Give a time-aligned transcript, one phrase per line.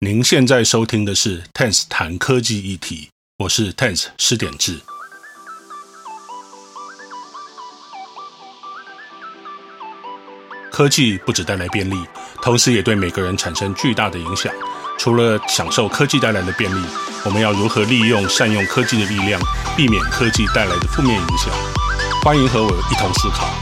[0.00, 3.08] 您现在收听的是 Tense 谈科技议题，
[3.38, 4.78] 我是 Tense 施典治。
[10.70, 11.96] 科技不只带来便利，
[12.40, 14.54] 同时也对每个人产生巨大的影响。
[15.00, 16.80] 除了享受科技带来的便利，
[17.24, 19.42] 我们要如何利用、善用科技的力量，
[19.76, 21.52] 避免科技带来的负面影响？
[22.22, 23.52] 欢迎和我一同思考。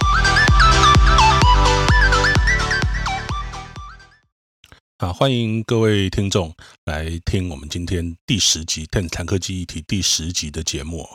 [4.99, 6.55] 好，欢迎各位听众
[6.87, 11.07] 来听我们今天第十集《Tense 谈科技议题》第十集的节目。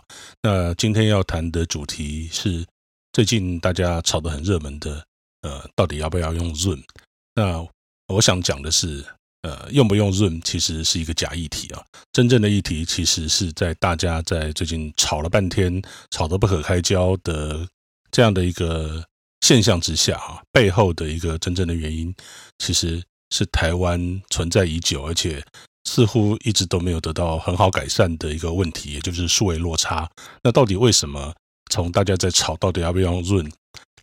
[0.44, 2.64] 那今天要谈的主题是
[3.12, 5.04] 最近大家炒得很热门的，
[5.42, 6.84] 呃，到底要不要用 Zoom？
[7.34, 7.68] 那
[8.10, 9.04] 我想讲的是，
[9.42, 11.84] 呃，用不用 Zoom 其实是一个假议题啊。
[12.14, 17.68] 真正的议题其实是在大家在最近吵了半天、吵得不可开交的
[18.12, 19.04] 这样的一个
[19.40, 22.14] 现象之下啊，背后的一个真正的原因，
[22.60, 23.02] 其实。
[23.32, 25.44] 是台湾存在已久，而且
[25.86, 30.10] 似乎一直都没有得到很好改善的一个问题，也就是数位落差。
[30.44, 31.34] 那到底为什么
[31.72, 33.52] 从大家在吵到底要不要用 Zoom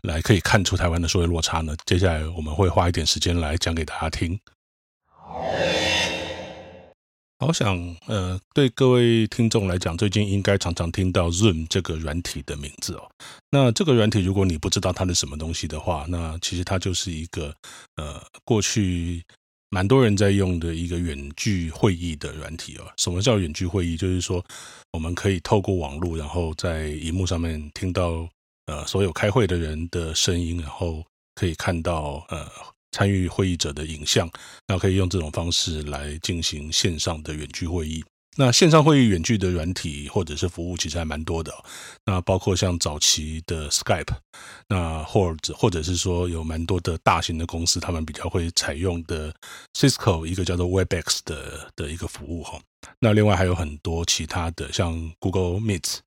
[0.03, 1.77] 来可以看出台湾的数位落差呢？
[1.87, 4.39] 接下来我们会花一点时间来讲给大家听。
[7.41, 13.09] 好想，呃，对各位听众来讲，最近应该常常听到 Zoom 这个软体的名字哦。
[13.49, 17.55] 那这个软体，如果你不知道它是什么东西的话，那其实它就是一个，
[17.95, 19.23] 呃，过去
[19.71, 22.93] 蛮多人在用的一个远距会议的软体哦。
[22.97, 23.97] 什么叫远距会议？
[23.97, 24.45] 就是说，
[24.93, 28.29] 我们可以透过网络，然后在荧幕上面听到，
[28.67, 31.05] 呃，所有开会的人的声音，然后
[31.37, 32.51] 可以看到，呃。
[32.93, 34.31] 参与会议者的影像，
[34.67, 38.05] 那可以用这种方式来进行线上的远距会议。
[38.37, 41.53] 那线上会议远距的软体或者是服务其实还蛮多的，
[42.05, 44.15] 那包括像早期的 Skype，
[44.69, 49.35] 那或者或者是说有蛮多的大型的公司，他们比较会采用的
[49.75, 52.61] Cisco 一个叫做 Webex 的的一个服务哈。
[53.01, 55.99] 那另外还有很多其他的，像 Google Meet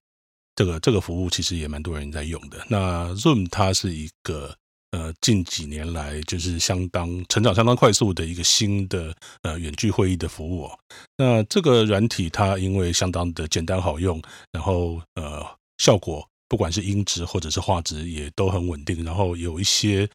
[0.56, 2.64] 这个这个服务其实也蛮多人在用的。
[2.70, 4.56] 那 Zoom 它是一个。
[4.92, 10.70] 呃，近几年来就是相当成长相当快速的一个新的呃远距会议的服务。
[11.16, 14.20] 那这个软体它因为相当的简单好用，
[14.52, 15.44] 然后呃
[15.78, 20.06] 效果不管是音质或者是画质也都很稳定，然后有一些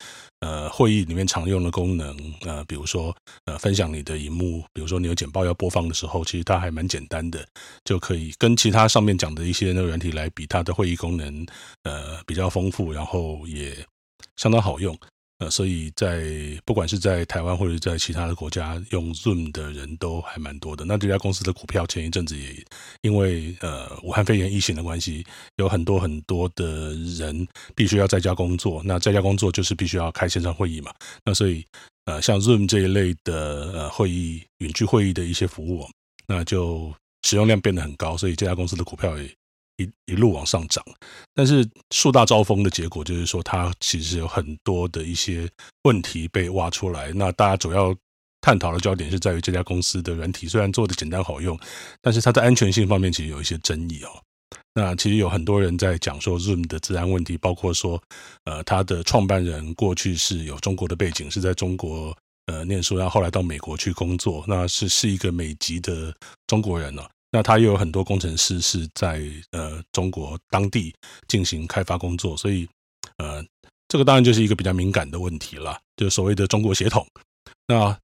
[0.42, 2.16] 呃会议里面常用的功能，
[2.46, 3.16] 呃比如说
[3.46, 7.44] 呃分享你的荧幕，比如说你有简报要播放的时候，其实它还蛮简单的，
[7.84, 11.48] 就可以跟其他上面讲的一些那个软体来比，它的会议功能
[11.82, 13.76] 呃比较丰富，然后也。
[14.38, 14.98] 相当好用，
[15.40, 16.24] 呃，所以在
[16.66, 20.86] 不管是在台湾或者在其他的国家，用 Zoom 的人都还蛮多的。
[20.86, 22.56] 那这家公司的股票前一阵子也
[23.02, 25.26] 因为呃武汉肺炎疫情的关系，
[25.58, 28.82] 有很多很多的人必须要在家工作。
[28.84, 30.94] 那在家工作就是必须要开线上会议嘛。
[31.26, 31.66] 那所以
[32.06, 35.88] 呃像 Zoom 这一类的呃会议远距会议的一些服务，
[36.28, 36.94] 那就
[37.24, 39.30] 使用量变得很高，所以这家公司的股票也。
[39.78, 40.84] 一一路往上涨，
[41.34, 45.48] 但是树大招风的结果就是说，它其实有很多的一些
[45.84, 47.12] 问题被挖出来。
[47.14, 47.96] 那大家主要
[48.42, 51.58] 探讨的焦点是在于这家公司的软体，虽然做的简单好用，
[52.02, 54.10] 但是它在安全性方面其实有一些争议哦。
[54.74, 58.02] 那其实有很多人在讲说，Zoom 的治安问题，包括说，
[58.46, 62.16] 呃，它的创办人过去是有中国的背景，是在中国
[62.46, 66.16] 呃念书，然后后来到美国去工作，那是是一个美籍的
[66.46, 67.04] 中国人哦。
[67.30, 69.22] 那他又有很多工程师是在
[69.52, 70.94] 呃中国当地
[71.28, 72.66] 进行开发工作，所以
[73.18, 73.44] 呃
[73.90, 77.06] 这个当然就是一个比较敏感的问题了，就所谓的中国血统。
[77.68, 77.98] 那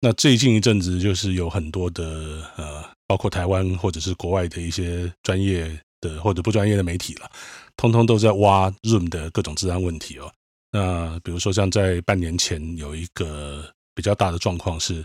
[0.00, 7.30] 那最近一阵子就是有很多的呃，包括台湾或者是国外的一些专业的或者不专业的媒体了，
[7.76, 10.30] 通通都在挖 Zoom 的各种治安问题哦。
[10.70, 15.02] 那比如说像在半年前有一个比较大的状况是。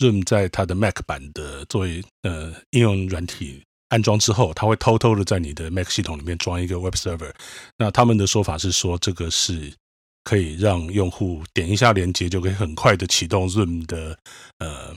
[0.00, 7.32] Zoom 在它的 Mac 版的作为呃应用软体安装之后，它会偷偷的在你的 Mac 系统里面装一个 Web Server。
[7.76, 9.72] 那他们的说法是说，这个是
[10.24, 14.18] 可以让用户点一下连接，就可以很快的启动 Zoom 的
[14.58, 14.96] 呃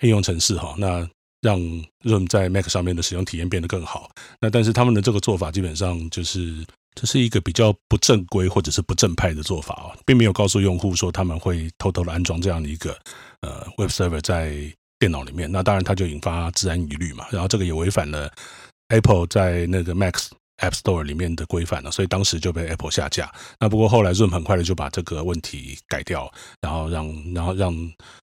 [0.00, 0.74] 应用程式哈。
[0.76, 1.08] 那
[1.40, 1.58] 让
[2.04, 4.10] Zoom 在 Mac 上面的使用体验变得更好。
[4.40, 6.64] 那但是他们的这个做法基本上就是。
[6.94, 12.96] 这是一个比较不正规或者是不正派的做法哦，并没有告诉用户说他们会偷偷的安装这样的一个
[13.40, 14.54] 呃 Web Server 在
[14.98, 17.26] 电脑里面，那当然它就引发资安疑虑嘛。
[17.30, 18.30] 然后这个也违反了
[18.88, 20.14] Apple 在那个 Mac
[20.58, 23.32] App Store 里面的规范了，所以当时就被 Apple 下架。
[23.58, 27.74] 那不过后来 Zoom 很快的就把这个问题改掉，然后让然后让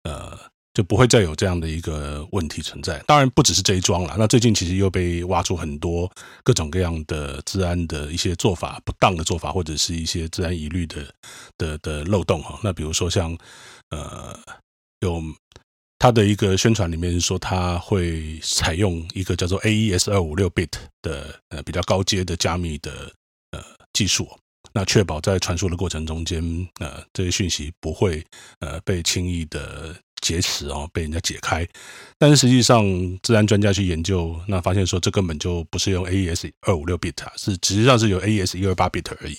[0.03, 0.38] 呃。
[0.75, 3.01] 就不会再有这样的一个问题存在。
[3.07, 4.16] 当然不只是这一桩了。
[4.19, 6.12] 那最近其实又被挖出很多
[6.44, 11.07] 各种各样的治安的一些做法，不当的做法，或者是一些治安疑虑的
[11.57, 12.60] 的的漏洞哈。
[12.63, 13.36] 那比如说像
[13.89, 14.39] 呃
[15.00, 15.19] 有。
[15.98, 20.69] 它的一个宣传里面说，它会采用一个叫做 AES 二五六 bit
[21.01, 22.92] 的呃比较高阶的加密的
[23.51, 23.63] 呃
[23.94, 24.30] 技术，
[24.74, 26.44] 那确保在传输的过程中间，
[26.81, 28.24] 呃这些讯息不会
[28.60, 29.95] 呃被轻易的
[30.25, 31.68] 劫持哦，被人家解开。
[32.18, 32.83] 但是实际上，
[33.22, 39.38] 治安专家去研究，那发现说这根本就不是用 AES 二五六 bit，是实际上是有 AES 一二八 bit 而已。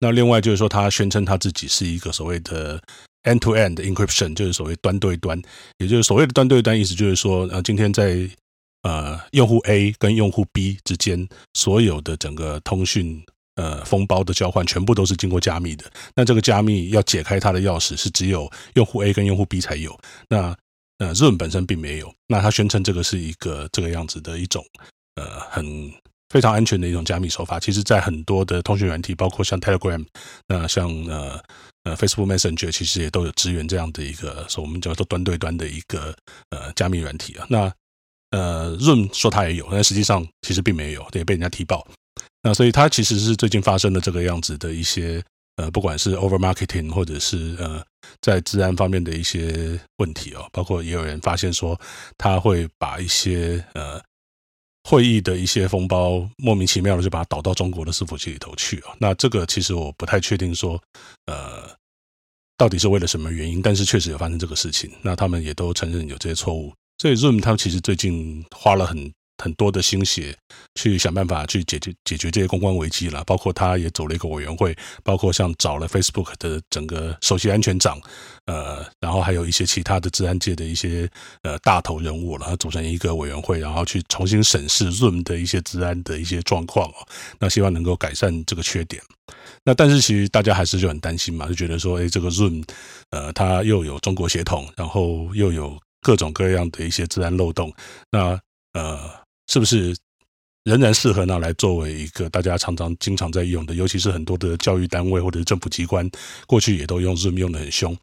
[0.00, 2.82] 那另外就是说，他宣称他自己是一个所谓的。
[3.24, 5.40] End-to-end encryption 就是所谓端对端，
[5.78, 8.28] 也就是所谓的端对端，意思就是说，呃，今天在
[8.82, 13.24] 呃用户 A 跟用户 B 之间，所有的整个通讯
[13.56, 15.84] 呃封包的交换，全部都是经过加密的。
[16.14, 19.98] 那这个加密要解开它的钥匙，是只有用户 A 跟用户 B 才有。
[20.28, 20.56] 那
[20.98, 22.14] 呃，Zoom 本身并没有。
[22.28, 24.64] 那他宣称这个是一个这个样子的一种
[25.16, 25.92] 呃很
[26.30, 27.58] 非常安全的一种加密手法。
[27.58, 30.04] 其实，在很多的通讯软体，包括像 Telegram，
[30.46, 31.42] 那像呃。
[31.84, 36.16] 呃，Facebook Messenger 其实也都有支援这样的一个，说我们叫做端对端的一个
[36.48, 37.46] 呃加密软体啊。
[37.50, 37.70] 那
[38.30, 41.86] 呃，Zoom 说它也有，但实际上其实并没有，也被人家踢爆。
[42.42, 45.22] 那所以它其实是最近发生的这个样子的一些
[45.56, 47.84] 呃，不管是 over marketing 或者是呃
[48.20, 51.80] 在治安方面的一些问题哦，包括也有人发现说
[52.18, 54.02] 他会把一些呃。
[54.86, 58.92] 会议的一些封包，莫名其妙的就把它导到中国的伺服器里头去啊。
[58.98, 60.78] 那这个其实我不太确定说，
[61.24, 61.74] 呃，
[62.58, 64.92] 到底是为了什么原因，但是确实有发生这个事情。
[65.00, 69.10] 那他们也都承认有这些错误，所以 Zoom 他们其实最近花了很。
[69.42, 70.36] 很多的心血
[70.76, 78.00] 去想办法去解决解决这些公关危机了，包括他也走了一个委员会，包括像找了 Facebook 的整个首席安全长，
[78.46, 81.10] 呃，然后还有一些其他的治安界的一些
[81.42, 87.06] 呃大头人物，然后组成一个委员会，然后去重新审视 Zoom 的一些治安的一些状况哦，
[87.40, 89.02] 那希望能够改善这个缺点。
[89.64, 92.62] 那但是其实大家还是就很担心嘛，就觉得说，哎，这个 Zoom，
[93.10, 97.74] 呃，它又有中国血统，然后又有各种各样的一些治安漏洞，
[98.12, 98.40] 那
[98.74, 99.23] 呃。
[99.46, 99.96] 是不是
[100.64, 103.74] 仍然适合拿来作为一个大家常常经常在用的？
[103.74, 106.10] 尤其是很多的教育单位或者是政府机关，
[106.46, 107.96] 过去也都用 Zoom 用得很凶。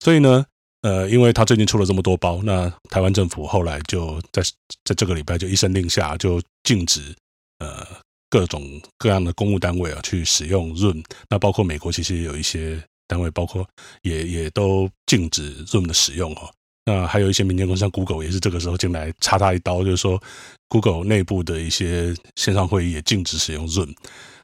[0.00, 0.44] 所以呢，
[0.82, 4.42] 呃，因为他最近出了这么多包，那台湾政府后来就在
[4.84, 7.14] 在这个礼拜就一声令下，就禁止
[7.60, 7.86] 呃
[8.28, 11.02] 各种各样的公务单位啊去使用 Zoom。
[11.30, 13.66] 那包括美国其实也有一些单位，包括
[14.02, 16.52] 也也都禁止 Zoom 的使用哦。
[16.84, 20.20] 那还有一些民间公司，像 Google 也是这个时候进来插他一刀，就是说
[20.68, 23.94] Google 内部的一些线上会议也禁止使用 Zoom。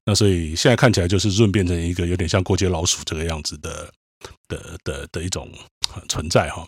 [0.05, 3.93] 那所以现在看起来就是 Zoom 变成一个有点像过街老鼠这个样子的
[4.47, 5.51] 的的的一种
[6.09, 6.67] 存在哈。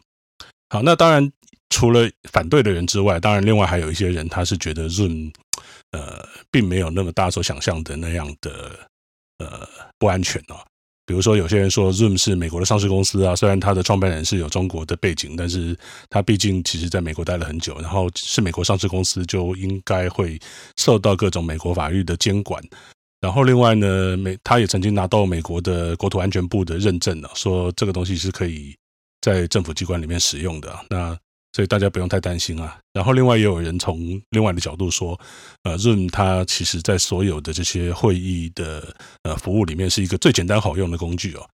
[0.71, 1.31] 好，那当然
[1.71, 5.33] 除了反对的人之外，当然另外还有一些人他是觉得 Zoom
[5.93, 8.89] 呃并没有那么大所想象的那样的
[9.39, 9.69] 呃
[9.99, 10.67] 不安全哦。
[11.11, 15.77] 比如说，有些人说 Zoom 是美国的上市公司啊，虽然它的创办人是有中国的背景，但是
[16.09, 20.39] 它毕竟其实在美国待了很久，然后是美国上市公司，就应该会
[20.77, 22.62] 受到各种美国法律的监管。
[23.21, 28.73] 然后另外呢，美他也曾经拿到美国的国土安全部的认证了，说这个东西是可以
[29.21, 30.73] 在政府机关里面使用的。
[30.89, 31.19] 那
[31.52, 32.79] 所以大家不用太担心啊。
[32.93, 35.19] 然后另外也有人从另外的角度说，
[35.62, 41.49] 呃，Zoom 它其实在所有的这些会议的呃服务里面是一个最简单好用的工具哦。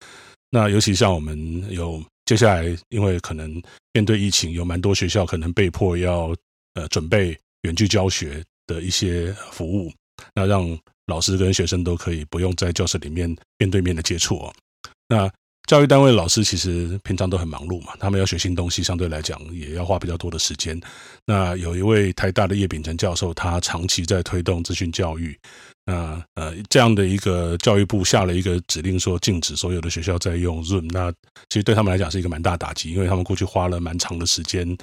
[0.49, 3.61] 那尤其像我们有接下来，因为可能
[3.93, 6.35] 面对疫情，有蛮多学校可能被迫要
[6.75, 9.91] 呃准备远距教学的一些服务，
[10.33, 14.53] 那让老师跟学生都可以不用在教室里面面对面的接触哦。
[15.07, 15.31] 那
[15.65, 20.79] 教育单位老师其实平常都很忙碌嘛，他们要学新东西，相对来讲也要花比较多的时间。
[21.25, 25.37] 那有一位台大的叶秉成教授，他长期在推动资讯教育。
[25.87, 30.89] 那呃，这样的一个教育部下了一个指令，说禁止所有的学校在用 Zoom。
[30.91, 31.11] 那
[31.49, 34.75] 其实对他们来讲是一个蛮大打击，因为他们过去花了蛮长的时间，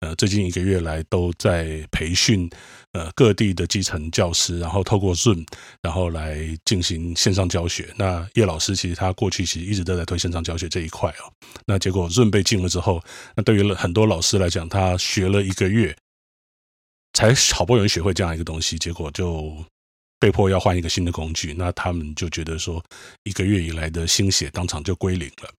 [0.00, 2.50] 呃，最近一个月来都在培训
[2.90, 5.46] 呃各地的基层教师，然后透过 Zoom，
[5.80, 7.94] 然后来进行线上教学。
[7.96, 11.30] 那叶老师其实他过去其实一直都在推线上教学这一块哦。
[11.66, 13.00] 那结果 Zoom 被禁了之后，
[13.36, 15.96] 那对于很多老师来讲，他学了一个月，
[17.12, 19.64] 才好不容易学会这样一个东西，结果就。
[20.20, 22.84] 被迫要换一个新的工具，那他们就觉得说，
[23.24, 25.50] 一个月以来的心血当场就归零了。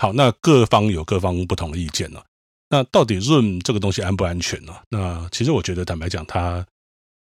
[0.00, 2.24] 好，那各方有各方不同的意见了。
[2.68, 4.74] 那到底 Zoom 这个东西安不安全呢？
[4.88, 6.64] 那其实我觉得，坦白讲，它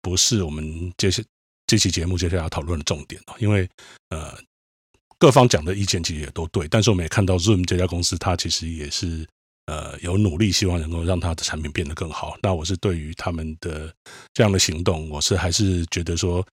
[0.01, 1.23] 不是我们接下
[1.67, 3.69] 这期节目接下来要讨论的重点，因为
[4.09, 4.37] 呃，
[5.17, 9.27] 各方讲的意见其实也都对，但是我们也看到 Zoom 这家公司，它其实也是。
[9.65, 12.35] 呃，有努力，希望能够让他的产品变得更好。
[12.41, 13.93] 那我是对于他们的
[14.33, 16.45] 这样的行动，我是还是觉得说，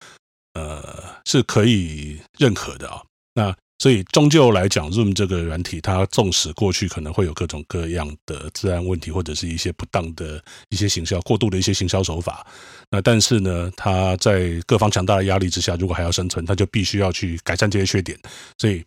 [0.55, 3.03] 呃，是可以认可的啊。
[3.35, 12.47] 那所以终究来讲，Zoom 这个软体，它纵使过去可能会有各种各样的治安问题，或者是一些不当的一些行销、过度的一些行销手法，
[12.91, 18.17] 那但是呢，它在各方强大的压力之下，如果还要生存，它就必须要去改善这些缺点，
[18.59, 18.85] 所以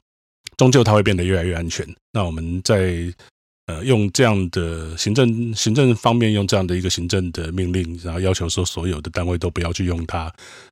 [0.55, 1.85] 终究它会变得越来越安全。
[2.13, 3.13] 那我们在。
[3.67, 10.29] 呃，用这样的行政行政方面，用这样的一个行政的命令，然后要求说所有的单位都不要去用它。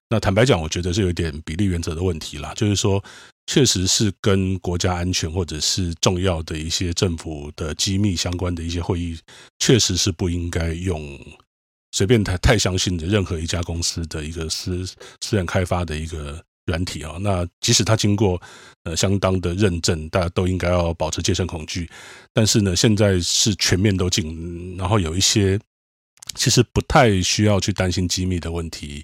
[0.10, 2.54] 那坦白讲，我觉得是有点比例原则的问题啦。
[2.54, 3.02] 就是说，
[3.48, 9.18] 确实是跟国家安全或者是重要的一些政府的机密相关的一些会议，
[9.60, 11.18] 确实是不应该用
[11.94, 14.86] 随便太太相信的任何一家公司的一个私
[15.22, 16.44] 私人开发的一个。
[16.68, 18.40] 软体啊，那即使它经过
[18.84, 21.90] 呃相当的认证，大家都应该要保持戒慎恐惧。
[22.34, 25.60] 但是呢，现在是全面都禁，然后有一些
[26.36, 29.04] 其实不太需要去担心机密的问题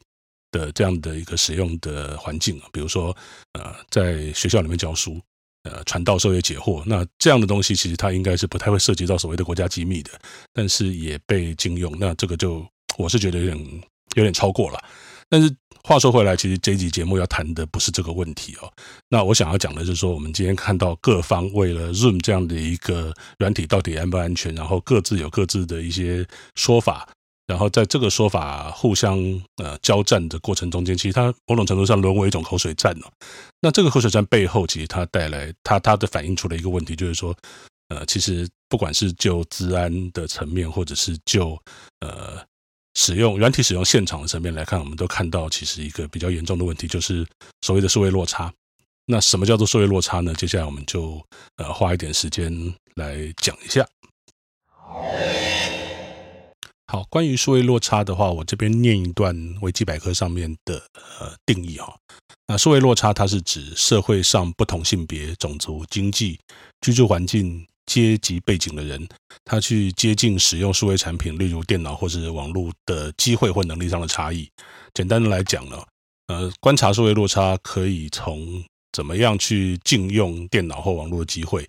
[0.51, 3.15] 的这样的一个使用的环境，比如说
[3.53, 5.19] 呃在学校里面教书，
[5.63, 10.11] 呃传道授业解惑，那这样的东西其实它应该是不太会涉及到所谓的国家机密的，
[10.53, 12.63] 但是也被禁用，那这个就
[12.97, 13.81] 我是觉得有点
[14.15, 14.79] 有点超过了，
[15.27, 15.53] 但是。
[15.87, 18.69] 话说回来，其实这一集节目要谈的不是这个问题哦。
[19.07, 27.07] 那我想要讲的就是说，我们今天看到各方为了 Zoom 这样的一个软体到底安不安全，然后各自有各自的一些说法，
[27.45, 29.17] 然后在这个说法互相
[29.63, 33.09] 呃交战的过程中间，其实它某种程度上沦为一种口水战哦。
[33.61, 37.33] 那这个口水战背后，其实它带来它它的反映出了一个问题，就是说，
[37.87, 41.57] 呃，其实不管是就治安的层面，或者是就
[42.01, 42.45] 呃。
[42.97, 47.23] 使用软体使用现场的层面来看，我们都看到其实一个比较严重的问题，就是
[47.61, 48.51] 所谓的数位落差。
[49.05, 50.33] 那什么叫做数位落差呢？
[50.33, 51.23] 接下来我们就
[51.57, 52.51] 呃花一点时间
[52.95, 53.87] 来讲一下。
[56.87, 60.81] 好，关于数位落差的话，我这边念一段维基百科上面的
[61.19, 61.95] 呃定义哈。
[62.47, 66.39] 那数位落差它是指社会上不同性别、种族、经济、
[66.81, 67.67] 居住环境。
[67.87, 69.07] 阶级背景的人，
[69.43, 74.47] 他去接近使用数位产品，例如电脑或是网络的机会或能力上的差异。
[74.93, 75.81] 简单的来讲呢，
[76.27, 81.67] 呃，观察数位落差可以从怎么样去禁用电脑或网络的机会，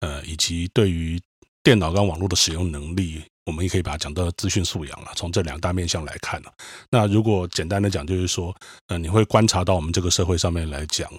[0.00, 1.20] 呃，以及对于
[1.62, 5.12] 电脑跟网络的使用能力，我们也可以把它讲到资讯素养了。
[5.16, 6.50] 从这两大面向来看呢，
[6.90, 8.54] 那如果简单的讲，就是说，
[8.88, 11.10] 呃，你会观察到我们这个社会上面来讲。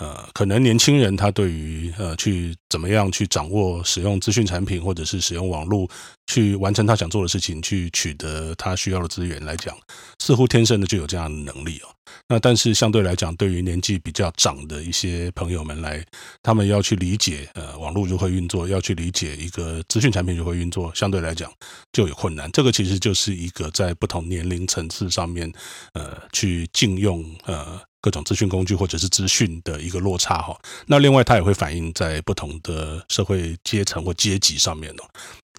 [0.00, 5.86] 呃，可能年轻人他对于呃去怎么样去掌握使用资讯产品，或者是使用网络
[6.26, 9.76] 去完成他想做的事情，去取得他需要的资源来讲，
[10.18, 11.88] 似乎天生的就有这样的能力哦。
[12.28, 16.02] 那但是相对来讲，对于年纪比较长的一些朋友们来，
[16.42, 21.52] 他们要去理解呃网络如何运作，要去理解一个资讯产品如何运作，相对来讲
[21.92, 22.50] 就有困难。
[22.52, 25.52] 这个其实就是一个在不同年龄层次上面
[25.92, 27.78] 呃去禁用呃。
[28.00, 35.04] 各种资讯工具或者是资讯的一个落差哈，那另外它也会反映在不同的社会阶层或阶级上面哦。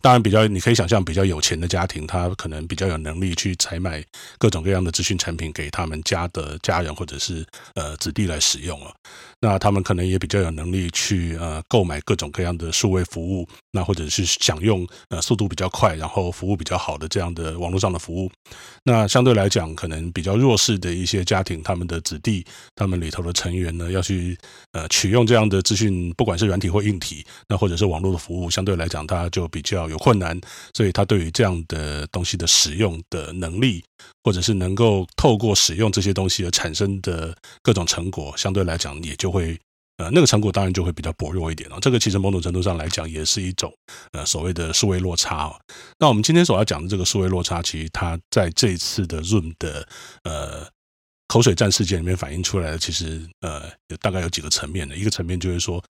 [0.04, 4.04] 当然，比较你可以想象，比较有钱的家庭，他可能比较有能力去采买
[4.40, 7.46] 各种各样的资讯产品给他们家的家人或者是
[7.76, 8.92] 呃子弟来使用哦。
[9.42, 18.32] 那他们可能也比较有能力去呃购买各种各样的数位服务，那或者是享用呃速度比较快，然后服务比较好的这样的网络上的服务。
[18.84, 22.46] 那相对来讲，可能比较弱势的一些家庭，他们的子弟，
[22.76, 24.38] 他们里头的成员呢，要去
[24.72, 29.82] 呃取用这样的资讯，不管是软体或硬体，那或者是网络的服务，相对来讲，他就比较。
[29.90, 30.40] 有困难，
[30.76, 33.84] 所以他对于这样的东西的使用的能力，
[34.24, 39.58] 或者是能够透过使用这些东西而产生的各种成果，相对来讲也就会
[39.98, 41.78] 呃，那个成果当然就会比较薄弱一点了。
[41.80, 43.72] 这个其实某种程度上来讲，也是一种
[44.14, 45.56] 呃所谓的数位落差哦。
[46.00, 49.88] 那我们今天所要讲的这个数位落差，其实它在这一次的 Zoom 的
[50.24, 50.68] 呃
[51.28, 54.96] 口水战事件里面反映出来的，其实呃有大概有几个层面的。
[54.96, 55.84] 一个层面就是说，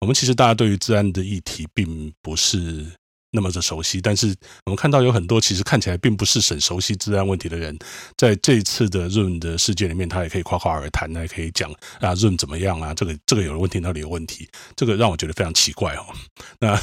[0.00, 2.86] 我们其实大家对于资安的议题并不是。
[3.32, 4.32] 那么的熟悉，但是
[4.66, 7.76] 我们看到有很多其实看起来并不是很熟悉治安问题的人，
[8.16, 16.06] 在这次的润的事件里面，他也可以夸夸而谈，他也可以讲啊润怎么样啊，这个这个有问题，那里有问题，这个让我觉得非常奇怪哦。
[16.60, 16.80] 那。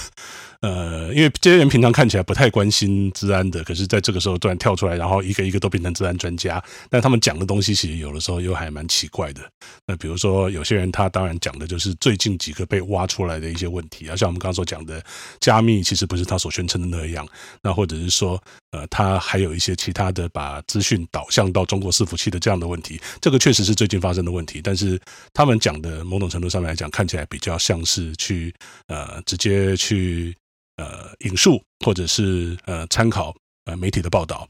[0.62, 9.42] 呃，因为这些人平常看起来不太关心治安的，可是在这个时候突然跳出来，然后一个一个都变成治安专家，但他们讲的东西其实有的时候又还蛮奇怪的。
[9.86, 15.02] 那比如说，有些人他当然讲的就是最近几个被挖出来的一些问题啊，像我们刚刚所讲的
[15.40, 17.26] 加密，其实不是他所宣称的那样。
[17.62, 18.38] 那或者是说，
[18.72, 24.60] 呃，他还有一些其他的把资讯导向到中国伺服器的这样的问题，这个确实是最近发生的问题。
[24.62, 25.00] 但是
[25.34, 28.54] 他们讲的某种程度上面来讲，看起来比较像是去
[28.88, 30.36] 呃直接去。
[30.80, 34.48] 呃，引述或者是呃参考呃媒体的报道，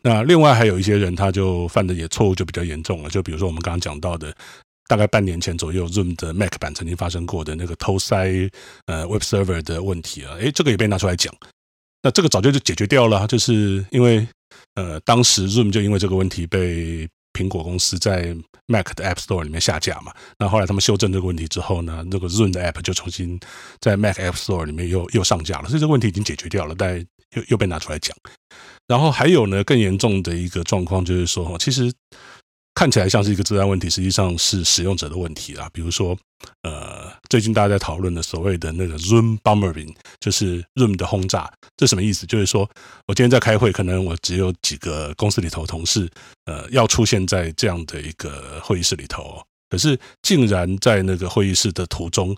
[0.00, 3.10] 那另外还有一些人，他就犯的也错误就比较严重了。
[3.10, 4.32] 就比如说我们刚刚讲到的，
[4.86, 8.48] 大概半年前左右，Zoom 的 Mac 版曾经发生过的那个偷塞
[8.86, 11.34] 呃 Web Server 的问题啊，诶，这个也被拿出来讲。
[12.00, 14.26] 那这个早就就解决掉了，就是因为
[14.74, 18.36] 呃，当时 Zoom 就因为这个问题被苹果公司在
[18.66, 20.12] Mac 的 App Store 里面下架嘛。
[20.38, 23.38] 那后来他们修正这个问题之后呢，那个 Zoom 的 App 就重新
[23.80, 26.98] 在 Mac App Store 里面又又上架了，所以这个问题已经解决掉了，但
[27.36, 28.16] 又又被拿出来讲。
[28.86, 31.92] 然后还有呢，更严重的一个状况就是说，其实。
[32.74, 35.68] 看起来像是一个治安问题，实际上是使用者的问题啦。
[35.74, 36.16] 比如说，
[36.62, 42.26] 呃，最近大家在讨论的所谓的那个 Zoom bombing，就是 Zoom 的轰炸，这什么意思？
[42.26, 42.68] 就是说
[43.06, 46.06] 我今天在开会，可能我只有几个公司里头同事，
[46.44, 52.36] 呃，要出现在这样的一个会议室里头，可是竟然在那个会议室的途中，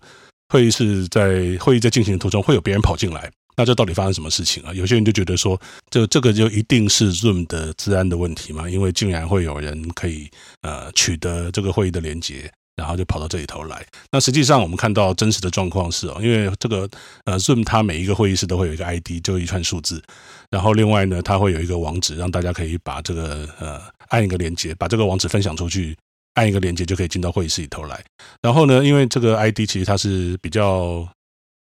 [0.51, 3.29] 会议室在会议在进行的途中，会有别人跑进来。
[3.57, 4.73] 那这到底发生什么事情啊？
[4.73, 5.61] 有些人就觉得说，
[5.91, 8.71] 这这个就一定是 Zoom 的治安的问题嘛？
[8.71, 10.31] 因为竟然会有人可以
[10.63, 13.85] 呃取得这个会议的连接，然后就跑到这里头来。
[14.11, 16.88] 那实际上我们看到真实的状况是哦，因为这个
[17.25, 20.02] 呃 Zoom 它每一个会议室都会有一个 ID，就一串数字，
[20.50, 25.97] 然后另外呢，它会有一个网址，让大家可以把这个呃按一个连接，把这个网址分享出去，
[26.35, 28.04] 按一个连接就可以进到会议室里头来。
[28.43, 31.09] 然后呢，因为这个 ID 其实它是比较。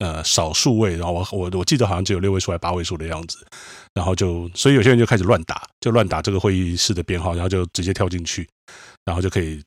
[0.02, 3.36] 呃，少数位，然后我我我记得好像只有六位数还八位数的样子，
[3.92, 8.48] 然后就所以有些人就开始乱打，就乱打这个会议室的编号，然后就直接跳进去，
[9.04, 9.62] 然后就可以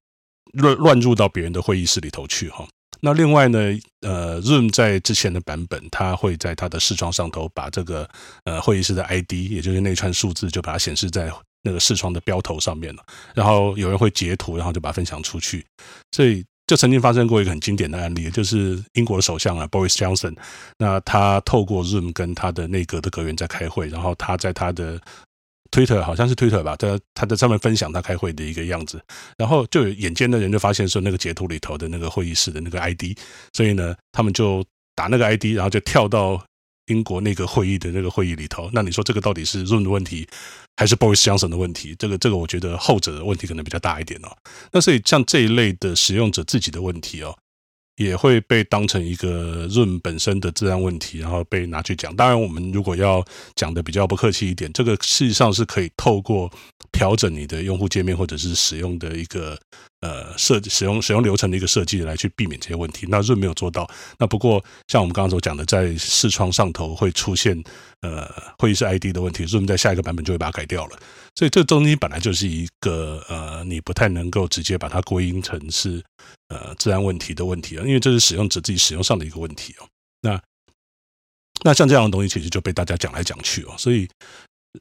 [0.53, 2.67] 乱乱入到别人的会议室里头去哈。
[3.01, 3.59] 那另外呢，
[4.01, 8.09] 呃，Zoom 在之前的版本，它会在它的视窗上头把这个
[8.45, 11.31] 呃会议室的 ID，也就是那串数字，就把它显示在
[11.61, 13.03] 那个视窗的标头上面了。
[13.35, 15.65] 然后有人会截图，然后就把它分享出去，
[16.11, 16.43] 所以。
[16.65, 20.33] 就曾经发生过一个很经典的案例，就是英国的首相啊，Boris Johnson，
[20.77, 24.97] 那他透过 Zoom 跟他的内阁的阁员在开会，然后他在他的
[25.73, 29.01] Twitter 好像是 Twitter 吧，他他在上面分享他开会的一个样子，
[29.37, 33.17] 然后就有眼尖的人就发现说那个截图里头的那个会议室的那个 ID，
[33.51, 34.63] 所以呢，他们就
[34.95, 36.41] 打那个 ID，然后就跳到。
[36.87, 40.27] 英国那个会议的那个会议里头，那你说这个到底是 Zoom 的问题，
[40.75, 41.95] 还是 Boris Johnson 的问题？
[41.97, 44.27] 这个这个，我觉得后者的问题可能比较大一点哦。
[44.69, 47.33] 那所以像这一类的使用者自己的问题哦。
[47.97, 52.15] 也会被当成一个润本身的治安问题，然后被拿去讲。
[52.15, 53.23] 当然，我们如果要
[53.55, 56.51] 讲的比较不客气一点，这个事实上是可以透过
[56.91, 59.59] 调整你的用户界面或者是使用的一个
[60.03, 63.07] 呃设使用使用流程的一个设计来去避免这些问题。
[63.09, 63.89] 那润没有做到。
[64.19, 67.57] 那不过像我们刚刚所讲的，在视窗上头会出现
[68.01, 70.99] 呃会议室 ID 的问题润在下一个版本就会把它改掉了。
[71.35, 76.03] 所以这东西本来就是一个呃，你不太能够直接把它归因成是
[76.49, 79.87] 呃治安问题的问题啊，因为这是使用者自己使用上的一个问题哦。
[80.21, 80.39] 那
[81.63, 83.73] 那像这样的东西，其实就被大家讲来讲去哦。
[83.77, 84.07] 所以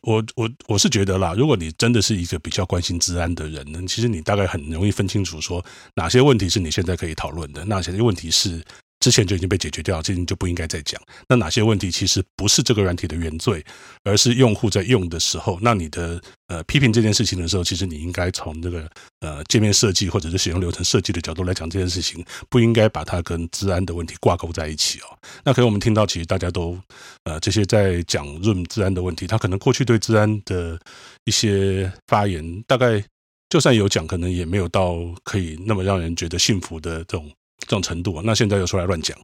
[0.00, 8.62] 我我我是觉得啦，如果你真的是一个比较关心治安的人，其实你大概很容易分清楚说哪些问题是你现在可以讨论的，哪些问题是。
[9.03, 11.03] 之前就已经被解决掉了，最近就不应该再讲。
[11.29, 13.65] 那哪些问题其实不是这个软体的原罪，
[14.05, 18.88] 而是用户在用的时候，那你的呃批评这件事情的时候，其实你应该从这个
[19.19, 25.19] 呃界面设计或者是使用流程设计的角度来讲这件事情，不应该把它跟治安的问题挂钩在一起哦。
[25.45, 26.79] 那可能我们听到，其实大家都
[27.25, 30.79] 呃这些在讲润治安的问题，他可能过去对治安的
[31.25, 33.03] 一些发言，大概
[33.49, 37.29] 就算有讲，可能也没有到可以那么让人觉得幸福的这种。
[37.62, 39.16] 这种程度啊，那现在又出来乱讲，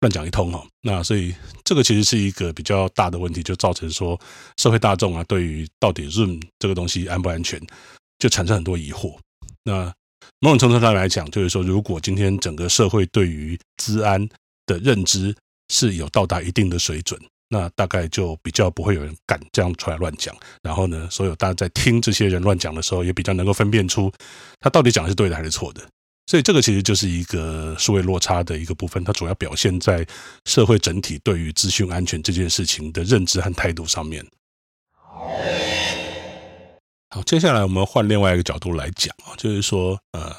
[0.00, 4.18] 乱讲一通哈，那所以这个其实是一个比较大的问题，就造成说
[4.58, 7.60] 社会大众啊，对于到底 Zoom 这个东西安不安全，
[8.18, 9.16] 就产生很多疑惑。
[9.64, 9.92] 那
[10.40, 14.28] 某种程度上来讲，就是说，如果今天整个社会对于资安
[14.66, 15.34] 的认知
[15.72, 20.36] 是有到达一定的水准，那大概就比较不会有人敢这样出来乱讲。
[20.62, 24.12] 然后呢，所有大家在听这些人乱讲的时候，也比较能够分辨出
[24.60, 25.82] 他到底讲的是对的还是错的。
[26.26, 30.04] 所以这个其实就是一个数位落差的一个部分，它主要表现在
[30.44, 34.26] 社会整体对于资讯安全这件事情的认知和态度上面。
[37.10, 40.34] 好，接下来我们换另外一个角度来讲啊，就是说，呃，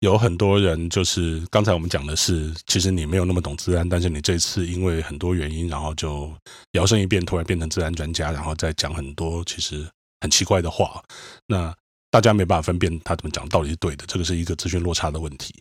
[0.00, 6.30] 有很多人就是刚才我们讲的是，其实你没有那么懂资安，但是你这次因为很多原因，然后就
[6.72, 9.88] 摇身一变，突然变成资安专家，然后再讲很多其实
[10.20, 11.02] 很奇怪的话。
[11.46, 11.74] 那
[12.10, 15.54] 大家没办法分辨他怎么讲到底是对的，这个是一个资讯落差的问题，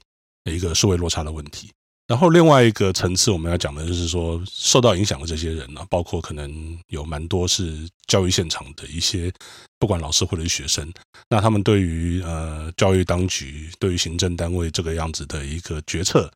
[0.46, 1.72] 一个数位落差的问题。
[2.08, 9.32] 然后另外一个层次我们要讲的就是说，受到影响的这些人呢，包括可能有蛮多是教育现场的一些，
[9.78, 10.92] 不管老师或者是学生，
[11.30, 16.32] 那他们对于呃教育当局、对于行政单位这个样子的一个决策，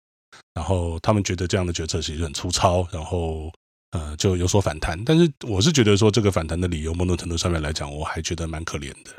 [0.54, 3.52] 然后他们觉得这样的决策其实很粗糙，然后
[3.93, 5.04] 呃就有所反弹。
[5.04, 9.12] 但是我是觉得说，这个反弹的理由，某种程度上面来讲，我还觉得蛮可怜的。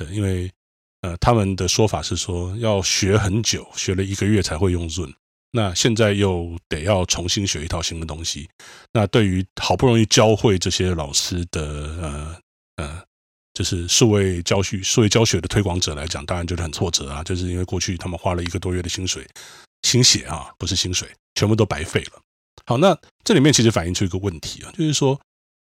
[0.00, 0.50] 对，因为
[1.02, 5.12] 呃，他们的说法是说要学很久，学了一个月才会用 Zoom。
[5.50, 8.48] 那现在又得要重新学一套新的东西。
[8.94, 11.62] 那对于好不容易教会这些老师的
[12.00, 12.36] 呃
[12.76, 13.02] 呃，
[13.52, 17.22] 就是数位教学、数位教学的推广者来讲，当然觉得很挫折啊。
[17.22, 19.28] 就是因为过去他们花了一个多月的薪水、
[19.82, 22.22] 心血啊，不是薪水，全部都白费了。
[22.64, 25.20] 好，那这里面其实反映出一个问题啊，就是说，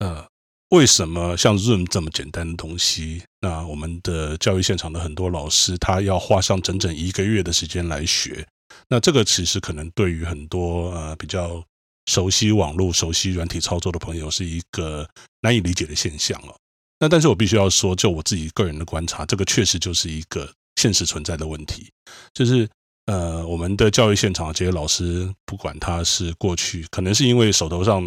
[0.01, 0.30] 呃。
[0.71, 8.47] 为什么像 Zoom 这么简单的东西，那我们的教育现场的很多老师，他要花上整整一个月的时间来学？
[8.89, 11.63] 那这个其实可能对于很多呃比较
[12.07, 15.09] 熟悉网络、熟悉软体操作的朋友，是一个
[15.41, 16.55] 难以理解的现象哦。
[17.01, 21.91] 那但是我必须要说，就我自己个人的观察，这个确实就是一个现实存在的问题，
[22.33, 22.69] 就是。
[23.11, 28.01] 呃，我们的教育现场这些老师，不管他是过去，可能是因为手头上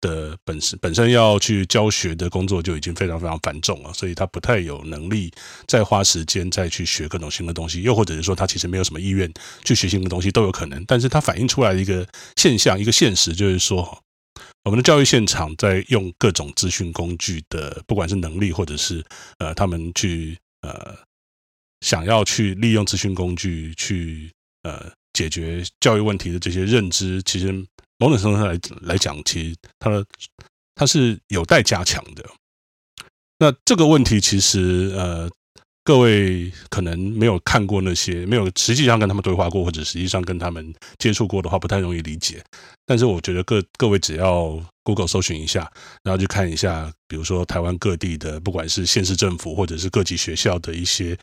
[0.00, 5.30] 的本身本身要去教学的工作就已经非常非常繁重了，所以他不太有能力
[5.68, 10.84] 再花时间再去学各种新的东西，又或者是说他其实没有什么意愿去学新的东西都有可能。
[10.86, 14.02] 但是他反映出来的一个现象，一个现实就是说，
[14.64, 19.04] 我们的教育现场在用各种资讯工具的，不管是能力或者是
[19.38, 20.96] 呃，他们去呃
[21.80, 24.28] 想要去利用资讯工具去。
[24.62, 27.52] 呃，解决教育问题的这些认知，其实
[27.98, 30.04] 某种程度上来来讲，其实它的
[30.74, 32.24] 它是有待加强的。
[33.38, 35.30] 那这个问题，其实呃，
[35.84, 42.42] 各位可能没有看过那些，没有实际上跟他们对话过，或者实际上跟他们接触过的话，不太容易理解。
[42.84, 45.70] 但是我觉得各各位只要 Google 搜寻一下，
[46.02, 51.16] 然后去看一下，比如说台湾各地的，不管是县市政府或者是各级学校的一些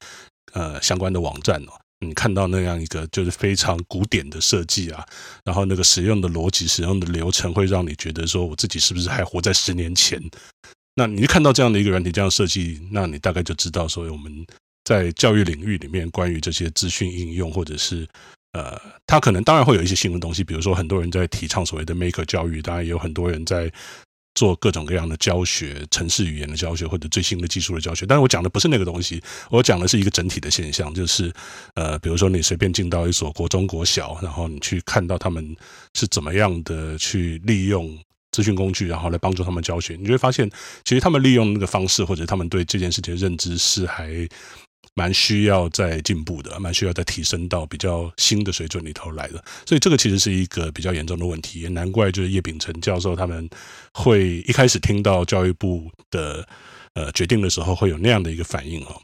[0.54, 1.74] 呃相关的网站哦。
[2.00, 5.06] 你看到那样一个就是非常古典的设计啊，
[5.44, 10.22] 然后那个使用的逻辑、使用的流程，会让你觉得说，我自己是不是还活在十年前？
[10.96, 14.46] 那你看到这样的一个软体这样设计，那你大概就知道说，我们
[14.84, 18.08] 在教育领域里面，关于这些资讯应用，或者是
[18.52, 23.72] 呃，它可能当然会有一些新的东西，比如说很多人在提倡所谓的 Maker 教育，当然也有很多人在。
[24.36, 28.06] 做各种各样的教学，程式语言的教学，或者最新的技术的教学。
[28.06, 29.20] 但是我讲的不是那个东西，
[29.50, 31.34] 我讲的是一个整体的现象，就是
[31.74, 35.56] 呃，比如说你随便进到一所国中、国小，然后你去看到他们
[35.94, 37.98] 是怎么样的去利用
[38.32, 40.48] 资讯工具，然后来帮助他们教学，你就会发现，
[40.84, 44.28] 其实他们利用那个方式，或者他们对这件事情的认知是还。
[44.98, 53.48] 蛮需要再进步的，蛮需要再提升到比较新的水准里头来的，所以这个其实是一个比较严重的问题，也难怪就是叶秉成教授他们
[53.94, 56.48] 会一开始听到教育部的
[56.94, 59.02] 呃决定的时候会有那样的一个反应哦。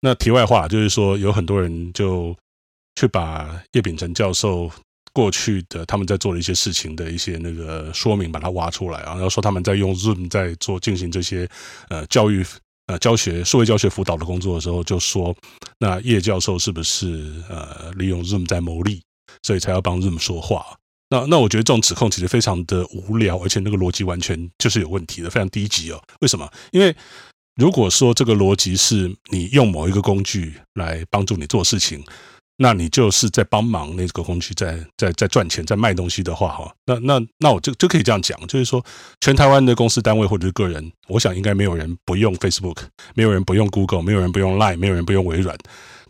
[0.00, 2.34] 那题外话就是说，有很多人就
[2.98, 4.70] 去把叶秉成教授
[5.12, 11.46] 过去的他们在做的一些事情的一些那个说明把它挖出来，然后说他们在用 Zoom 在做进行这些
[11.90, 12.42] 呃教育。
[12.86, 15.34] 呃，教学数位教学辅导的工作的时候，就说
[15.78, 19.02] 那叶教授是不是呃利用 Zoom 在牟利，
[19.42, 20.64] 所以才要帮 Zoom 说话？
[21.08, 26.02] 那那我觉得这种指控其实非常的无聊，而且那个逻辑完全就是有问题的，非常低级哦。
[26.20, 26.48] 为什么？
[26.70, 26.94] 因为
[27.56, 32.04] 如果说这个逻辑是你用某一个工具来帮助你做事情。
[32.58, 38.82] 那你就是在帮忙那个工具在在在赚钱，在卖东西的话，哈，那那那我就就可以这样讲，就是说，
[39.20, 42.78] 全台湾的公司单位或者是个人，我想应该没有人不用 Facebook，
[43.14, 45.54] 没有人不用 Google，没有人不用 Line，没有人不用微软，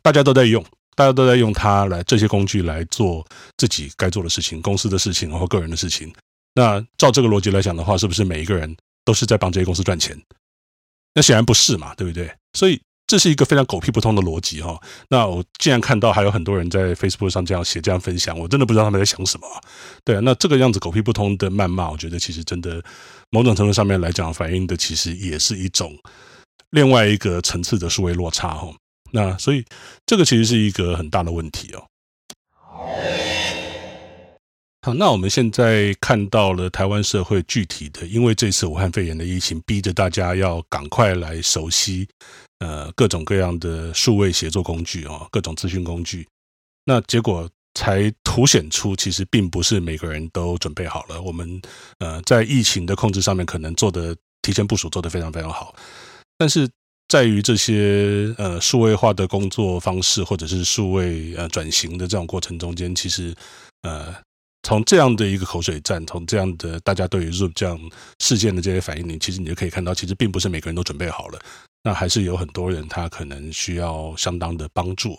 [0.03, 6.13] 大家都在用，大家都在用它来这些工具来做自己该做的事情，公司的事情，然后个人的事情。
[6.55, 10.17] 那照这个逻辑来讲的话，是不是每一个人都是在帮这些公司赚钱？
[11.13, 12.33] 那显然不是嘛，对不对？
[12.53, 12.81] 所以。
[13.07, 14.81] 这是一个非常狗屁不通的逻辑哈。
[15.09, 19.47] 那我既然看到还有很多人在 Facebook 上这样写、这样分享，我真的不知道他们在想什么。
[20.05, 22.83] 对啊，那这个样子狗屁不通的谩骂，我觉得其实真的
[23.31, 25.97] 某种程度上面来讲，反映的其实也是一种
[26.71, 28.69] 另外一个层次的数位落差哈。
[29.12, 29.64] 那所以
[30.05, 31.85] 这个其实是一个很大的问题哦。
[34.87, 42.07] 好，那我们现在看到了台湾社会具体的，因为这次武汉肺炎的疫情，逼着大家要赶快来熟悉。
[42.61, 46.25] 呃，各种各样的数位协作工具哦，各种资讯工具，
[46.85, 51.20] 那结果才凸显出，其实并不是每个人都准备好了。
[51.20, 51.61] 我们
[51.99, 55.75] 呃，在疫情的控制上面，可能做的提前部署做得非常非常好，
[56.38, 56.70] 但是
[57.09, 63.35] 在于这些呃数位化的工作方式，或者是数位呃转型的这种过程中间，其实
[63.83, 64.14] 呃。
[64.66, 67.79] 从这样的一个口水战，从这样的大家对于 Zoom 这样
[68.18, 71.38] 事件的这些反应，你其实你就可以看到，其实并不是每个人都准备好了。
[71.85, 75.16] 那还是有很多人他可能需要相当的帮助。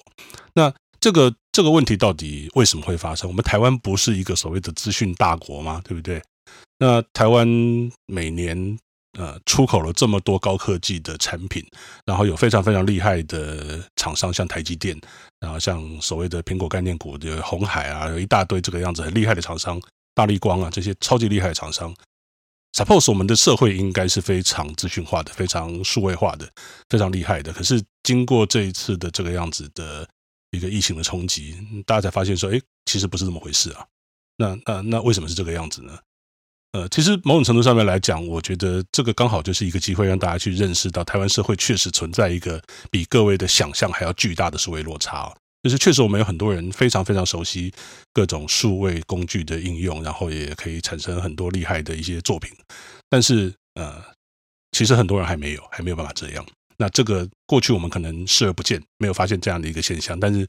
[0.53, 3.29] 那这个这个问题到底为什么会发生？
[3.29, 5.81] 我们台湾不是一个所谓的资讯大国吗？
[5.85, 6.21] 对不对？
[6.77, 7.47] 那台湾
[8.05, 8.77] 每年
[9.17, 11.65] 呃出口了这么多高科技的产品，
[12.05, 14.97] 然后有非常非常厉害的厂商，像台积电，
[15.39, 19.81] 然后像所谓的苹果概念股，有红海啊，有一大堆这个样子很厉害的厂商，
[20.15, 21.93] 大力光啊这些超级厉害的厂商。
[22.73, 26.47] Suppose 我们的社会应该是非常资讯化的、非常数位化的、
[26.89, 27.51] 非常厉害的。
[27.51, 30.07] 可是经过这一次的这个样子的
[30.51, 33.83] 一个疫情的冲击，大家才发现说，哎，其实不是这么回事啊。
[34.37, 35.97] 那那那为什么是这个样子呢？
[36.77, 42.61] 呃，其实某种程度上面来讲，我觉得这个刚好就是一个机会，让大家去认识到台湾社会确实存在一个
[42.91, 45.33] 比各位的想象还要巨大的数位落差。
[45.63, 47.73] 就是确实，我们有很多人非常非常熟悉
[48.13, 52.51] 各种数位工具的应用，然后也可以产生很多厉害的一些作品。
[53.09, 53.99] 但是，呃，
[54.71, 56.45] 其实很多人还没有，还没有办法这样。
[56.77, 60.17] 那这个过去我们可能视而不见，没有发现这样的一个现象。
[60.19, 60.47] 但是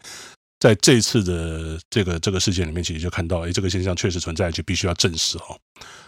[0.61, 5.59] 在这次的这个这个事件里面，其实就看到，哎，这个现象确实存在，就必须要正视哦。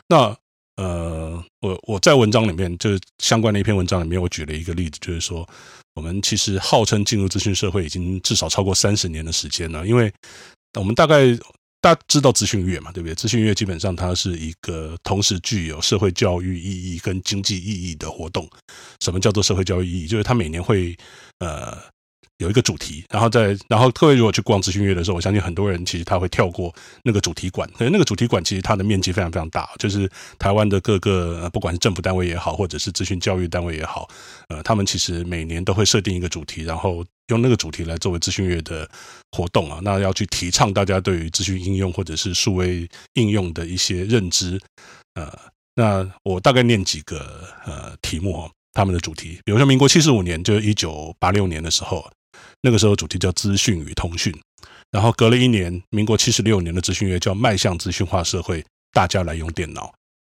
[0.09, 0.37] 那
[0.77, 5.49] 呃，我我在文章里面就是相关的一篇文章里面，我举了一个例子，就是说。
[5.95, 10.11] 我们其实号称进入资讯社会已经至少超过三十年的时间了，因为
[10.79, 11.37] 我们大概
[11.81, 13.15] 大家知道资讯月嘛，对不对？
[13.15, 18.49] 资讯月基本上它是一个同时具有社会教育意义跟经济意义的活动。
[19.01, 20.07] 什么叫做社会教育意义？
[20.07, 20.97] 就是它每年会
[21.41, 21.77] 呃。
[22.41, 26.75] 有一个主题，然后在然后各位如果去逛资讯月的时候，我相信很多人其实他会跳过
[27.05, 27.71] 那个主题馆。
[27.77, 34.09] 可是那个主题馆其实它的面积非常非常大，就是台湾的各个不管是政府单位也好，或者是资讯教育单位也好，
[34.49, 38.89] 呃，他们其实每年都会设定一个主题，然后用那个主题来作为资讯月的
[39.33, 39.79] 活动啊。
[39.83, 44.59] 那要去提倡大家对于资讯应用或者是数位应用的一些认知。
[45.15, 45.31] 呃，
[45.75, 52.11] 那我大概念几个呃题目哦，他们的主题，比如说民国七十五年，就是一九八六年的时候。
[52.63, 54.35] 那个时候主题叫资讯与通讯，
[54.91, 59.93] 然后隔了一年，民国七十六年的资讯月叫迈向资讯化社会，大家来用电脑。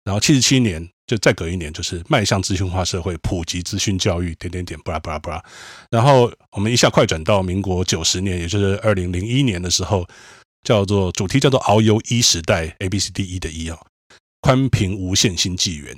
[0.04, 5.44] 然后七十七年就再隔一年，就是迈向资讯化社会，普及资讯教育，点点点，布拉布拉布拉。
[5.90, 10.08] 然后我们一下快转到民国九十年，也就是二零零一年的时候，
[10.64, 13.78] 叫做主题叫做遨游 E 时代，A B C D E 的 E 啊，
[14.42, 15.98] 宽频无线新纪元。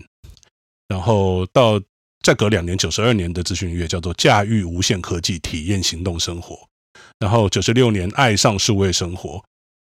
[0.88, 1.82] 然后到。
[2.24, 6.58] 再隔两年，九十二年的资讯月叫做驾驭无限科技，体验行动生活。
[7.20, 9.44] 然后九十六年爱上数位生活。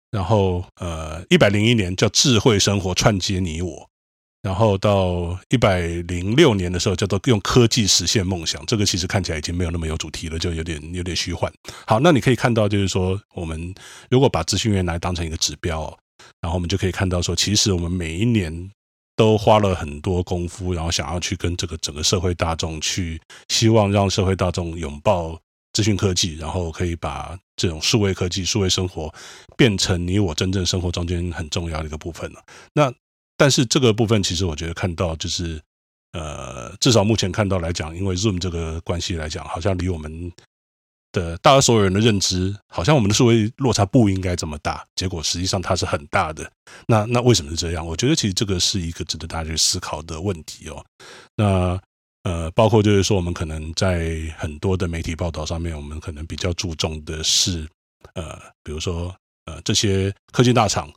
[0.10, 3.90] 然后呃，一百零一年叫智慧生活串接你我。
[4.42, 8.66] 然后到一百零六年的时候叫做用科技实现梦想。
[8.66, 11.52] 这个其实看起来已经没有那么有主题了，就有点有点虚幻。
[11.86, 13.76] 好，那你可以看到，就是说我们
[14.10, 15.82] 如果把资讯月来当成一个指标，
[16.40, 18.72] 然后我们就可以看到说，其实我们每一年。
[19.20, 25.38] 都花了很多功夫，然后想要去跟这个整个社会大众去，希望让社会大众拥抱
[25.74, 29.14] 资讯科技，然后可以把这种数位科技、数位生活
[29.58, 32.42] 变成你我真正生活中间很重要的一个部分了。
[32.74, 32.90] 那
[33.36, 35.62] 但是这个部分，其实我觉得看到就是，
[36.14, 40.32] 呃，至少目前看到来讲，因为 Zoom 这个关系来讲，好像离我们。
[41.12, 46.52] 的大家所有人的认知，好像我们的数位落差不应该这么大，结果实际上它是很大的。
[46.88, 47.86] 那那为什么是这样？
[47.86, 50.86] 我觉得其实这个是一个值得大家去思考的问题哦。
[51.36, 51.80] 那
[52.24, 57.68] 呃，包括就是说，我们可能在很多的媒体报道上面，我们可能比较注重的是，
[58.14, 60.92] 呃，比如说呃，这些科技大厂，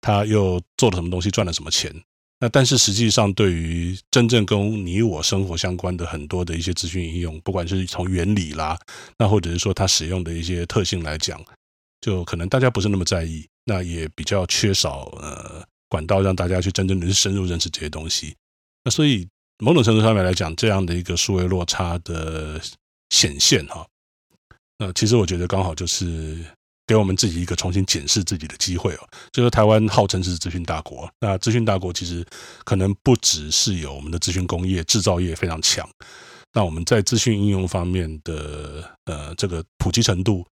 [0.00, 1.94] 他又做了什么东西，赚了什么钱。
[2.40, 8.78] 那但是实际上，对于真正跟你我生活相关的很多的一些资讯应用，不管是从原理啦，
[9.18, 11.44] 那或者是说它使用的一些特性来讲，
[12.00, 18.36] 就可能大家不是那么在意，那也比较缺少呃管道让大家去真正的深入认识这些东西。
[18.84, 19.26] 那所以
[19.58, 22.60] 某种程度上面来讲，这样的一个数位落差的
[23.10, 23.84] 显现哈，
[24.78, 26.38] 那其实我觉得刚好就是。
[26.88, 29.08] 给我们自己一个重新检视自己的机会哦。
[29.30, 32.26] 就是台湾号称是资讯大国，那资讯大国其实
[32.64, 35.88] 可能不只是有我们的资讯工业、制造业非常强，
[36.54, 40.44] 那我们在资讯应用方面的呃这个普及程度，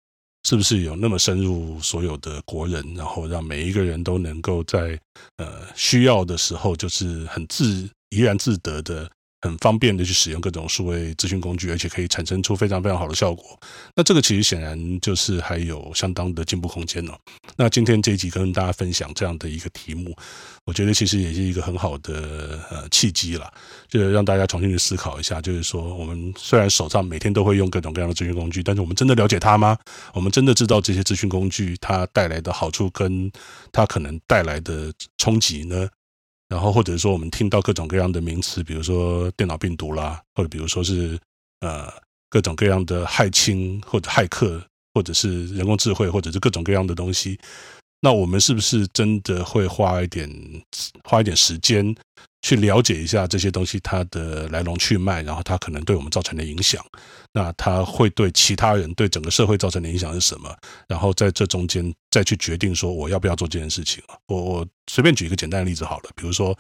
[0.47, 4.97] 是不是有那么深入所有的国人，然后让每一个人都能够在
[5.39, 9.11] 呃需要的时候，就是很自怡然自得的。
[9.43, 13.59] 很方便的去使用各种数位资讯工具，而且可以产生出非常非常好的效果。
[13.95, 17.13] 那这个其实显然就是还有相当的进步空间哦。
[17.57, 20.17] 那今天这一集跟大家分享这样的一个题目，
[20.65, 23.53] 我觉得其实也是一个很好的呃契机啦，
[23.89, 29.79] 就是让大家重新去思考一下，就是说我们虽然手上每天都会用各种各样的资讯工具，但是我们真的了解它吗？
[30.13, 33.31] 我们真的知道这些资讯工具它带来的好处跟
[33.71, 35.89] 它可能带来的冲击呢？
[36.49, 41.19] 然后，或者说我们听到各种各样的名词，比如说电脑病毒啦，或者比如说是
[41.61, 41.93] 呃
[42.31, 44.63] 各种各样的骇侵或者骇客，
[44.95, 47.39] 或者是人工智慧，或者是各种各样的东西。
[48.01, 50.31] 那我们是不是真的会花一点
[51.03, 51.93] 花一点时间
[52.47, 56.81] 去了解一下这些东西它的来龙去脉，然后它可能对我们造成的影响？
[57.33, 60.57] 那它会对其他人、对整个社会造成的影响是什么？
[60.87, 64.01] 然后在这中间再去决定说我要不要做这件事情？
[64.29, 66.57] 我我随便举一个简单的例子好了，比如说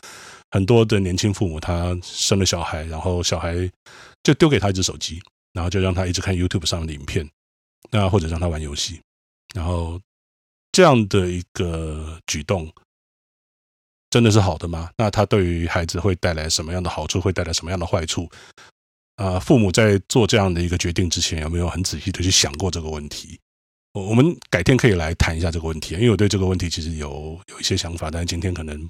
[0.51, 3.55] 很多的年轻父母他生了小孩，然后小孩
[4.25, 5.23] 就丢给他一只手机，
[5.53, 7.31] 然后就让他一直看 YouTube 上的影片，
[7.93, 9.01] 那或者让他玩游戏，
[9.55, 10.01] 然后。
[10.73, 12.71] 这样的一个举动
[14.17, 14.89] 真的是好的吗？
[14.97, 17.21] 那他对于孩子会带来什么样的好处？
[17.21, 18.27] 会带来什么样的坏处？
[19.17, 23.39] 啊，父母在做这样的一个决定之前，有没有很仔细的去想过这个问题？
[23.93, 28.89] 我我们改天可以来谈一下这个问题，因为我对这个问题其实有有一些想法，但是今天可能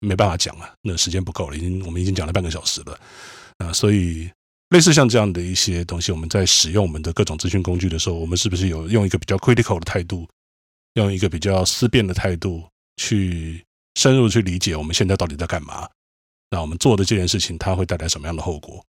[0.00, 2.98] 没办法讲了，那时间不够了，已经我们已经讲了半个小时了
[3.58, 4.28] 啊，所以
[4.70, 10.26] 类似像这样的一些东西，我们在使用我们的各种资讯工具的时候，我们是不是有用一个比较 critical 的态度？
[10.94, 12.64] 用一个比较思辨的态度
[12.96, 13.62] 去
[13.96, 15.88] 深入去理解我们现在到底在干嘛？
[16.50, 18.84] 那我们做的这件事情，它会带来什么样的后果？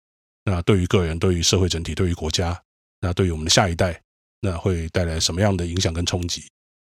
[0.45, 2.59] 那对于个人、对于社会整体、对于国家，
[3.01, 4.01] 那对于我们的下一代，
[4.41, 6.43] 那会带来什么样的影响跟冲击？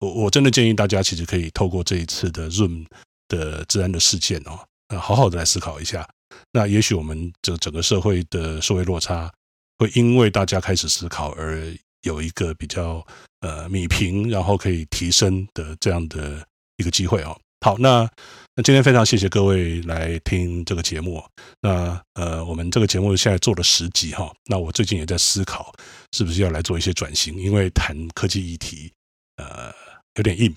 [0.00, 2.86] 我我真的建议大家，其实可以透过这一次的 Zoom
[3.28, 6.08] 的治安的事件哦，那好好的来思考一下。
[6.52, 9.32] 那也许我们这整个社会的社会落差，
[9.78, 11.62] 会因为大家开始思考而
[12.02, 13.06] 有一个比较。
[13.40, 16.44] 呃，米平，然后可以提升的这样的
[16.78, 17.40] 一个机会哦。
[17.60, 18.08] 好，那
[18.54, 21.22] 那今天非常谢谢各位来听这个节目。
[21.60, 24.32] 那呃，我们这个节目现在做了十集哈。
[24.46, 25.74] 那我最近也在思考，
[26.12, 28.92] 是不是要来做一些转型，因为谈科技议题
[29.36, 29.72] 呃
[30.14, 30.54] 有点硬。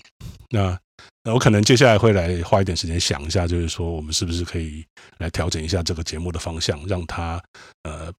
[0.50, 0.78] 那
[1.24, 4.84] 那我可能接下来会来花一点时间想一下，就是说我们是不是可以
[5.18, 7.42] 来调整一下这个节目的方向，让它
[7.82, 8.12] 呃。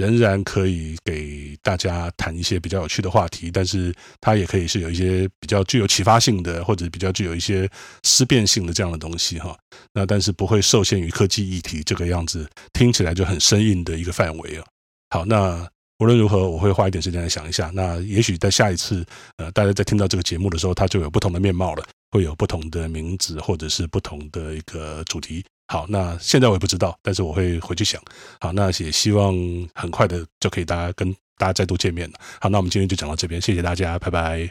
[0.00, 7.70] 仍然可以给大家谈一些比较有趣的话题，但是它也可以是有一些比较具有启发性的，或者比较具有一些
[8.02, 9.54] 思辨性的这样的东西哈。
[9.92, 14.64] 那但是不会受限于科技议题这个样子，听起来就很生硬的一个范围啊。
[15.10, 17.70] 好，那无论如何，我会花一点时间来想一下。
[17.74, 19.04] 那也许在下一次，
[19.36, 25.44] 呃，大家在听到这个节目的时候，它就有不同的面貌了，会有不同的名字，或者是不同的一个主题。
[25.70, 28.02] 好，那现在我也不知道，但是我会回去想。
[28.40, 29.32] 好，那也希望
[29.72, 32.14] 很快的就可以大家跟大家再度见面了。
[32.40, 34.50] 好，那我们今天就讲到这边，谢谢大家，拜拜。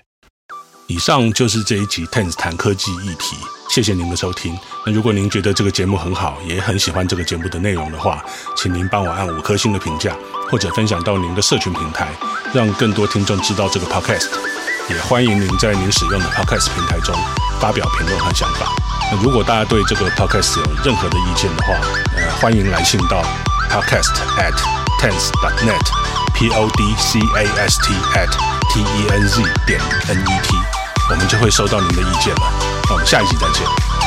[0.87, 3.35] 以上就是这一集 Ten's 谈科技议题，
[3.69, 4.57] 谢谢您的收听。
[4.85, 10.17] 那如果您觉得这个节目很好，也很喜欢这个节目的内容的话，请您帮我按五颗星的评价，
[10.49, 12.11] 或者分享到您的社群平台，
[12.53, 14.48] 让更多听众知道这个 Podcast。
[14.89, 17.15] 也欢迎您在您使用的 Podcast 平台中
[17.59, 18.65] 发表评论和想法。
[19.11, 21.73] 那如果大家对这个 podcast 有任何的意见的话，
[22.15, 23.23] 呃，欢迎来信到
[23.69, 24.53] podcast at
[24.99, 28.29] ten's dot net，p o d c a s t at
[28.73, 30.55] t e n z 点 n e t，
[31.09, 32.41] 我们就会收到您的意见了。
[32.87, 33.98] 那我们下一集再见。